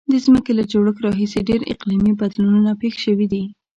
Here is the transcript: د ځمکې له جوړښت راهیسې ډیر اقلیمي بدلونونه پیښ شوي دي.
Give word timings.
د 0.11 0.13
ځمکې 0.25 0.51
له 0.57 0.63
جوړښت 0.71 0.99
راهیسې 1.05 1.39
ډیر 1.49 1.61
اقلیمي 1.73 2.13
بدلونونه 2.19 2.71
پیښ 2.81 2.93
شوي 3.05 3.27
دي. 3.33 3.43